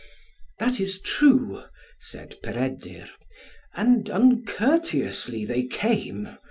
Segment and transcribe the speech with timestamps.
[0.57, 1.65] "That is true,"
[1.99, 3.07] said Peredur,
[3.75, 6.39] "and uncourteously they came.